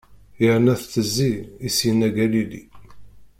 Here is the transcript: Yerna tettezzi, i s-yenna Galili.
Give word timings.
Yerna 0.43 0.73
tettezzi, 0.79 1.33
i 1.67 1.69
s-yenna 1.75 2.09
Galili. 2.15 2.61